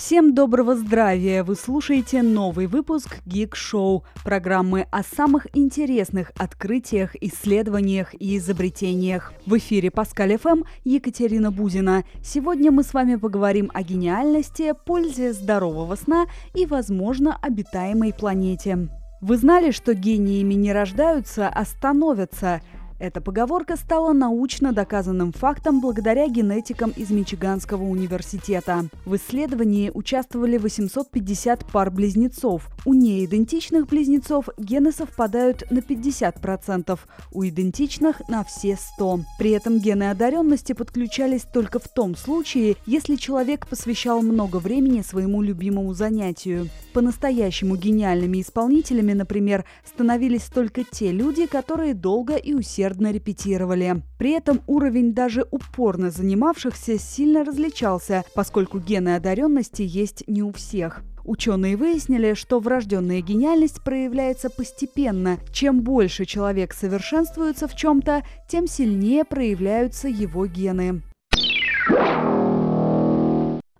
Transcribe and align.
Всем 0.00 0.34
доброго 0.34 0.76
здравия! 0.76 1.44
Вы 1.44 1.54
слушаете 1.56 2.22
новый 2.22 2.68
выпуск 2.68 3.18
Geek 3.26 3.50
Show, 3.50 4.02
программы 4.24 4.86
о 4.90 5.02
самых 5.02 5.46
интересных 5.54 6.32
открытиях, 6.38 7.14
исследованиях 7.16 8.14
и 8.14 8.38
изобретениях. 8.38 9.34
В 9.44 9.58
эфире 9.58 9.90
Паскаль 9.90 10.38
ФМ 10.38 10.62
Екатерина 10.84 11.52
Бузина. 11.52 12.04
Сегодня 12.24 12.72
мы 12.72 12.82
с 12.82 12.94
вами 12.94 13.16
поговорим 13.16 13.70
о 13.74 13.82
гениальности, 13.82 14.72
пользе 14.86 15.34
здорового 15.34 15.94
сна 15.96 16.24
и, 16.54 16.64
возможно, 16.64 17.38
обитаемой 17.42 18.14
планете. 18.14 18.88
Вы 19.20 19.36
знали, 19.36 19.70
что 19.70 19.92
гениями 19.92 20.54
не 20.54 20.72
рождаются, 20.72 21.46
а 21.46 21.64
становятся– 21.66 22.62
эта 23.00 23.22
поговорка 23.22 23.76
стала 23.76 24.12
научно 24.12 24.72
доказанным 24.72 25.32
фактом 25.32 25.80
благодаря 25.80 26.28
генетикам 26.28 26.90
из 26.90 27.10
Мичиганского 27.10 27.82
университета. 27.82 28.84
В 29.06 29.16
исследовании 29.16 29.90
участвовали 29.92 30.58
850 30.58 31.64
пар 31.64 31.90
близнецов. 31.90 32.68
У 32.84 32.92
неидентичных 32.92 33.86
близнецов 33.86 34.50
гены 34.58 34.92
совпадают 34.92 35.64
на 35.70 35.78
50%, 35.78 36.98
у 37.32 37.44
идентичных– 37.44 38.20
на 38.28 38.44
все 38.44 38.76
100. 38.76 39.20
При 39.38 39.52
этом 39.52 39.78
гены 39.78 40.10
одаренности 40.10 40.74
подключались 40.74 41.42
только 41.42 41.78
в 41.78 41.88
том 41.88 42.14
случае, 42.16 42.76
если 42.84 43.16
человек 43.16 43.66
посвящал 43.66 44.20
много 44.20 44.58
времени 44.58 45.00
своему 45.00 45.40
любимому 45.40 45.94
занятию. 45.94 46.68
По-настоящему 46.92 47.76
гениальными 47.76 48.42
исполнителями, 48.42 49.14
например, 49.14 49.64
становились 49.86 50.44
только 50.52 50.84
те 50.84 51.12
люди, 51.12 51.46
которые 51.46 51.94
долго 51.94 52.36
и 52.36 52.52
усердно 52.52 52.89
усердно 52.90 53.12
репетировали. 53.12 54.02
При 54.18 54.32
этом 54.32 54.62
уровень 54.66 55.14
даже 55.14 55.46
упорно 55.50 56.10
занимавшихся 56.10 56.98
сильно 56.98 57.44
различался, 57.44 58.24
поскольку 58.34 58.78
гены 58.78 59.16
одаренности 59.16 59.82
есть 59.82 60.24
не 60.26 60.42
у 60.42 60.52
всех. 60.52 61.02
Ученые 61.24 61.76
выяснили, 61.76 62.34
что 62.34 62.60
врожденная 62.60 63.20
гениальность 63.20 63.84
проявляется 63.84 64.50
постепенно. 64.50 65.38
Чем 65.52 65.82
больше 65.82 66.24
человек 66.24 66.72
совершенствуется 66.72 67.68
в 67.68 67.76
чем-то, 67.76 68.22
тем 68.48 68.66
сильнее 68.66 69.24
проявляются 69.24 70.08
его 70.08 70.46
гены. 70.46 71.02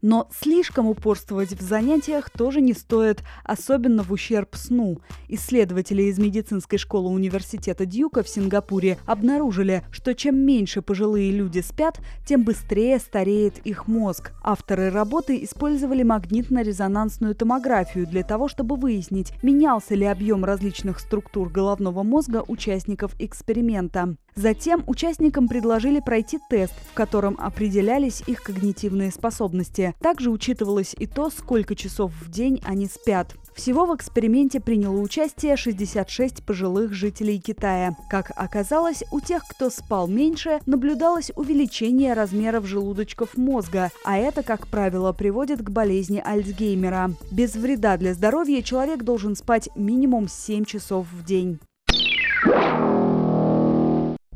Но 0.03 0.29
слишком 0.33 0.87
упорствовать 0.87 1.53
в 1.53 1.61
занятиях 1.61 2.31
тоже 2.31 2.61
не 2.61 2.73
стоит, 2.73 3.23
особенно 3.45 4.03
в 4.03 4.13
ущерб 4.13 4.57
сну. 4.57 5.01
Исследователи 5.29 6.05
из 6.05 6.19
медицинской 6.19 6.79
школы 6.79 7.11
университета 7.11 7.85
Дьюка 7.85 8.23
в 8.23 8.29
Сингапуре 8.29 8.99
обнаружили, 9.07 9.85
что 9.91 10.15
чем 10.15 10.39
меньше 10.39 10.83
пожилые 10.83 11.31
люди 11.31 11.61
спят, 11.61 12.01
тем 12.27 12.45
быстрее 12.45 12.99
стареет 12.99 13.59
их 13.67 13.89
мозг. 13.89 14.33
Авторы 14.43 14.91
работы 14.91 15.43
использовали 15.45 16.03
магнитно-резонансную 16.03 17.35
томографию 17.35 18.07
для 18.07 18.23
того, 18.23 18.49
чтобы 18.49 18.77
выяснить, 18.77 19.33
менялся 19.43 19.95
ли 19.95 20.07
объем 20.07 20.45
различных 20.45 20.99
структур 20.99 21.51
головного 21.51 22.03
мозга 22.03 22.43
участников 22.49 23.15
эксперимента. 23.19 24.17
Затем 24.35 24.85
участникам 24.87 25.49
предложили 25.49 26.01
пройти 26.01 26.39
тест, 26.49 26.75
в 26.91 26.95
котором 26.95 27.37
определялись 27.39 28.23
их 28.27 28.43
когнитивные 28.43 29.11
способности. 29.11 29.95
Также 30.01 30.31
учитывалось 30.31 30.95
и 30.99 31.07
то, 31.07 31.31
сколько 31.31 31.75
часов 31.75 32.13
в 32.21 32.31
день 32.31 32.61
они 32.65 32.87
спят. 32.87 33.35
Всего 33.55 33.85
в 33.85 33.95
эксперименте 33.95 34.61
приняло 34.61 35.01
участие 35.01 35.57
66 35.57 36.45
пожилых 36.45 36.93
жителей 36.93 37.39
Китая. 37.39 37.97
Как 38.09 38.33
оказалось, 38.37 39.03
у 39.11 39.21
тех, 39.21 39.45
кто 39.47 39.71
спал 39.71 40.07
меньше, 40.07 40.61
наблюдалось 40.67 41.33
увеличение 41.37 42.15
размеров 42.15 42.67
желудочков 42.67 43.37
мозга, 43.37 43.91
а 44.05 44.17
это, 44.17 44.43
как 44.43 44.69
правило, 44.69 45.13
приводит 45.13 45.63
к 45.63 45.71
болезни 45.71 46.23
Альцгеймера. 46.25 47.11
Без 47.31 47.55
вреда 47.55 47.97
для 47.97 48.15
здоровья 48.15 48.63
человек 48.63 49.03
должен 49.03 49.37
спать 49.37 49.69
минимум 49.75 50.29
7 50.29 50.65
часов 50.65 51.07
в 51.13 51.25
день. 51.25 51.59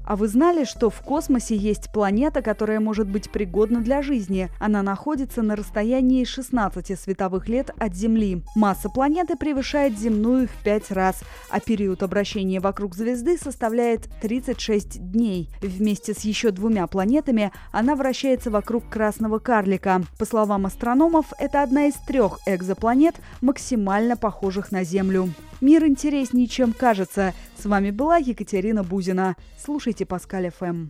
А 0.07 0.17
вы 0.17 0.29
знали, 0.29 0.65
что 0.65 0.91
в 0.91 1.01
космосе 1.01 1.57
есть 1.57 1.91
планета, 1.91 2.43
которая 2.43 2.79
может 2.79 3.09
быть 3.09 3.31
пригодна 3.31 3.81
для 3.81 4.03
жизни? 4.03 4.51
Она 4.61 4.83
находится 4.83 5.41
на 5.43 5.57
расстоянии 5.57 6.25
16 6.25 6.99
световых 7.01 7.49
лет 7.49 7.71
от 7.79 7.95
Земли. 7.95 8.43
Масса 8.55 8.91
планеты 8.91 9.37
превышает 9.37 9.99
земную 9.99 10.49
в 10.49 10.63
5 10.63 10.91
раз, 10.91 11.23
а 11.51 11.59
период 11.59 12.03
обращения 12.03 12.61
вокруг 12.61 12.95
звезды 12.95 13.39
составляет 13.39 14.09
36 14.21 15.11
дней. 15.11 15.49
Вместе 15.63 16.13
с 16.13 16.21
еще 16.21 16.51
двумя 16.51 16.87
планетами 16.87 17.51
она 17.73 17.97
вращается 17.97 18.51
вокруг 18.51 18.89
красного 18.89 19.39
карлика. 19.39 20.03
По 20.19 20.27
словам 20.27 20.67
астрономов, 20.67 21.33
это 21.39 21.63
одна 21.63 21.87
из 21.87 21.95
трех 21.95 22.41
экзопланет, 22.47 23.15
максимально 23.41 24.17
похожих 24.17 24.71
на 24.71 24.85
Землю. 24.85 25.31
Мир 25.61 25.87
интереснее, 25.87 26.47
чем 26.47 26.75
кажется. 26.75 27.33
С 27.57 27.67
вами 27.67 27.91
была 27.91 28.17
Екатерина 28.19 28.83
Бузина. 28.83 29.37
Слушайте 29.59 30.05
Паскаль 30.05 30.51
ФМ. 30.51 30.89